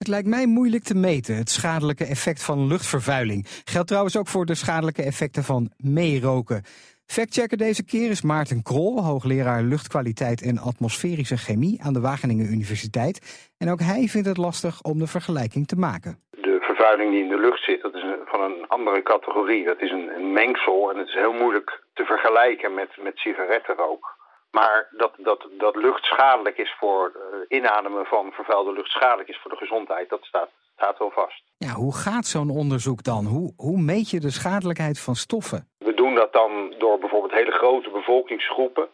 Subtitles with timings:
[0.00, 3.46] Het lijkt mij moeilijk te meten, het schadelijke effect van luchtvervuiling.
[3.64, 6.62] Geldt trouwens ook voor de schadelijke effecten van meeroken.
[7.06, 13.16] Factchecker deze keer is Maarten Krol, hoogleraar luchtkwaliteit en atmosferische chemie aan de Wageningen Universiteit.
[13.58, 16.18] En ook hij vindt het lastig om de vergelijking te maken.
[16.30, 19.64] De vervuiling die in de lucht zit, dat is van een andere categorie.
[19.64, 24.19] Dat is een, mengsel en het is heel moeilijk te vergelijken met, met sigarettenrook.
[24.50, 29.38] Maar dat, dat, dat lucht schadelijk is voor uh, inademen van vervuilde lucht schadelijk is
[29.42, 31.42] voor de gezondheid, dat staat, staat wel vast.
[31.58, 33.24] Ja, hoe gaat zo'n onderzoek dan?
[33.24, 35.68] Hoe, hoe meet je de schadelijkheid van stoffen?
[35.78, 38.88] We doen dat dan door bijvoorbeeld hele grote bevolkingsgroepen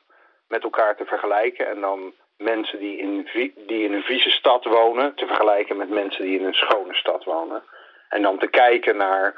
[0.48, 1.68] met elkaar te vergelijken.
[1.68, 3.28] En dan mensen die in,
[3.66, 7.24] die in een vieze stad wonen te vergelijken met mensen die in een schone stad
[7.24, 7.62] wonen.
[8.08, 9.34] En dan te kijken naar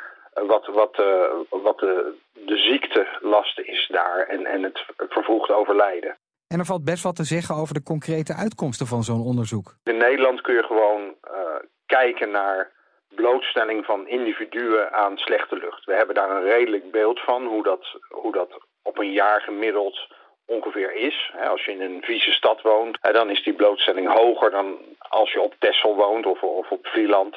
[0.47, 2.15] wat, wat, uh, wat de,
[2.49, 6.17] de ziektelast is daar en, en het vervroegd overlijden.
[6.49, 9.75] En er valt best wat te zeggen over de concrete uitkomsten van zo'n onderzoek.
[9.85, 11.41] In Nederland kun je gewoon uh,
[11.87, 12.71] kijken naar
[13.15, 15.85] blootstelling van individuen aan slechte lucht.
[15.85, 18.51] We hebben daar een redelijk beeld van hoe dat, hoe dat
[18.83, 19.99] op een jaar gemiddeld
[20.47, 21.33] ongeveer is.
[21.49, 25.41] Als je in een vieze stad woont, dan is die blootstelling hoger dan als je
[25.41, 27.37] op Texel woont of, of op Vlieland.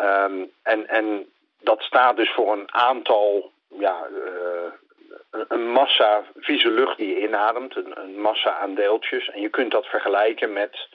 [0.00, 1.26] Um, en, en
[1.60, 7.76] dat staat dus voor een aantal, ja, uh, een massa vieze lucht die je inademt,
[7.76, 9.30] een, een, massa aan deeltjes.
[9.30, 10.88] En je kunt dat vergelijken met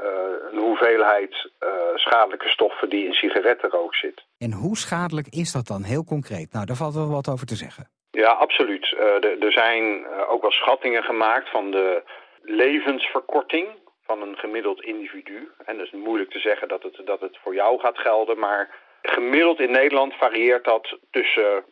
[0.00, 0.06] uh,
[0.50, 4.24] een hoeveelheid uh, schadelijke stoffen die in sigarettenrook zit.
[4.38, 6.52] En hoe schadelijk is dat dan, heel concreet?
[6.52, 7.88] Nou, daar valt wel wat over te zeggen.
[8.10, 8.96] Ja, absoluut.
[9.40, 12.02] er zijn ook wel schattingen gemaakt van de
[12.42, 13.68] levensverkorting
[14.02, 15.50] van een gemiddeld individu.
[15.64, 18.82] En dat is moeilijk te zeggen dat het, dat het voor jou gaat gelden, maar
[19.06, 21.64] Gemiddeld in Nederland varieert dat tussen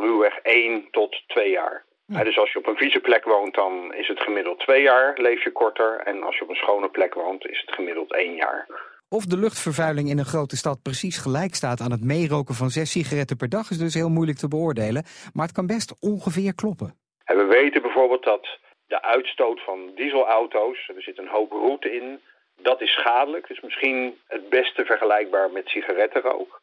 [0.00, 1.84] ruwweg 1 tot 2 jaar.
[2.06, 2.24] Ja.
[2.24, 5.44] dus als je op een vieze plek woont, dan is het gemiddeld 2 jaar, leef
[5.44, 6.00] je korter.
[6.00, 8.66] En als je op een schone plek woont, is het gemiddeld 1 jaar.
[9.08, 12.90] Of de luchtvervuiling in een grote stad precies gelijk staat aan het meeroken van 6
[12.90, 15.04] sigaretten per dag is dus heel moeilijk te beoordelen.
[15.32, 16.94] Maar het kan best ongeveer kloppen.
[17.24, 22.20] En we weten bijvoorbeeld dat de uitstoot van dieselauto's, er zit een hoop route in,
[22.56, 23.48] dat is schadelijk.
[23.48, 26.60] Dus misschien het beste vergelijkbaar met sigarettenrook.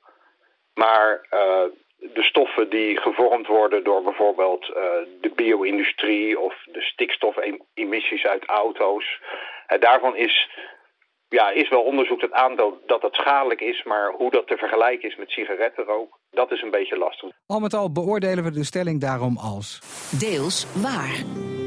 [0.74, 1.63] Maar uh,
[2.19, 4.75] de stoffen die gevormd worden door bijvoorbeeld uh,
[5.22, 9.06] de bio-industrie of de stikstofemissies uit auto's.
[9.69, 10.50] Uh, daarvan is,
[11.30, 15.09] ja, is wel onderzoek dat aantoont dat dat schadelijk is, maar hoe dat te vergelijken
[15.09, 17.30] is met sigarettenrook, dat is een beetje lastig.
[17.46, 19.80] Al met al beoordelen we de stelling daarom als...
[20.19, 21.57] Deels waar.